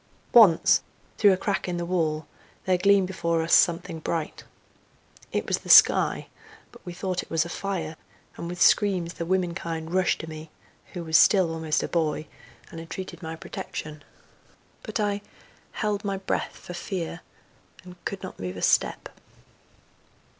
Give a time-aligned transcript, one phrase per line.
[0.33, 0.81] Once,
[1.19, 2.25] through a crack in the wall,
[2.65, 4.43] there gleamed before us something bright.
[5.31, 6.25] It was the sky,
[6.71, 7.95] but we thought it was a fire,
[8.35, 10.49] and with screams the womenkind rushed to me,
[10.93, 12.25] who was still almost a boy,
[12.71, 14.03] and entreated my protection.
[14.81, 17.19] But I—held my breath for fear,
[17.83, 19.07] and could not move a step.